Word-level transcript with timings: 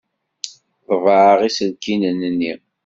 Ḍebɛeɣ 0.93 1.39
iselkinen-nni. 1.49 2.53